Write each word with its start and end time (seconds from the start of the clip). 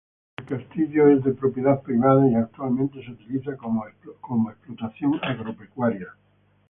El 0.37 0.45
castillo 0.45 1.09
es 1.09 1.23
de 1.23 1.31
propiedad 1.35 1.79
privada 1.83 2.27
y 2.27 2.33
actualmente 2.33 3.05
se 3.05 3.11
utilizan 3.11 3.55
como 3.55 3.85
explotación 4.49 5.19
agropecuaria. 5.23 6.15